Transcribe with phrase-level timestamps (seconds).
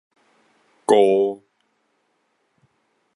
[0.85, 1.43] 怙